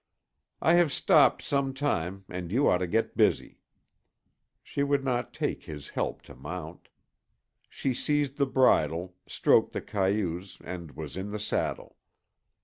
"I 0.63 0.73
have 0.73 0.91
stopped 0.91 1.43
some 1.43 1.75
time 1.75 2.25
and 2.27 2.51
you 2.51 2.67
ought 2.67 2.79
to 2.79 2.87
get 2.87 3.15
busy." 3.15 3.59
She 4.63 4.81
would 4.81 5.03
not 5.03 5.31
take 5.31 5.65
his 5.65 5.89
help 5.89 6.23
to 6.23 6.33
mount. 6.33 6.87
She 7.69 7.93
seized 7.93 8.37
the 8.37 8.47
bridle, 8.47 9.13
stroked 9.27 9.73
the 9.73 9.81
cayuse, 9.81 10.57
and 10.63 10.93
was 10.97 11.15
in 11.15 11.29
the 11.29 11.37
saddle. 11.39 11.97